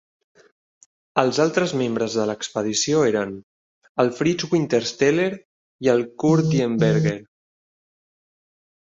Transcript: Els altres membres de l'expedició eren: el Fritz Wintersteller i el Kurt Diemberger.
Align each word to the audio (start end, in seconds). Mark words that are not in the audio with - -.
Els 1.23 1.39
altres 1.45 1.73
membres 1.81 2.15
de 2.21 2.25
l'expedició 2.31 3.03
eren: 3.11 3.37
el 4.07 4.11
Fritz 4.23 4.51
Wintersteller 4.57 5.31
i 5.87 5.95
el 5.97 6.05
Kurt 6.25 6.53
Diemberger. 6.59 7.19